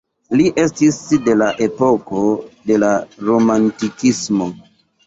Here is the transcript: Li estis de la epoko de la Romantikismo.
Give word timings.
Li 0.37 0.45
estis 0.61 0.97
de 1.27 1.35
la 1.43 1.51
epoko 1.67 2.25
de 2.73 2.81
la 2.87 2.93
Romantikismo. 3.31 4.53